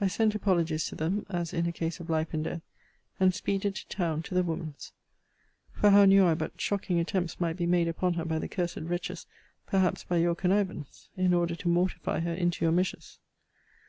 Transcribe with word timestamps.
I 0.00 0.08
sent 0.08 0.34
apologies 0.34 0.84
to 0.86 0.96
them, 0.96 1.26
as 1.28 1.52
in 1.54 1.64
a 1.68 1.72
case 1.72 2.00
of 2.00 2.10
life 2.10 2.34
and 2.34 2.42
death; 2.42 2.62
and 3.20 3.32
speeded 3.32 3.76
to 3.76 3.86
town 3.86 4.20
to 4.24 4.34
the 4.34 4.42
woman's: 4.42 4.92
for 5.70 5.90
how 5.90 6.04
knew 6.06 6.26
I 6.26 6.34
but 6.34 6.60
shocking 6.60 6.98
attempts 6.98 7.38
might 7.38 7.56
be 7.56 7.64
made 7.66 7.86
upon 7.86 8.14
her 8.14 8.24
by 8.24 8.40
the 8.40 8.48
cursed 8.48 8.78
wretches: 8.78 9.28
perhaps 9.66 10.02
by 10.02 10.16
your 10.16 10.34
connivance, 10.34 11.08
in 11.16 11.32
order 11.32 11.54
to 11.54 11.68
mortify 11.68 12.18
her 12.18 12.34
into 12.34 12.64
your 12.64 12.72
measures? 12.72 13.20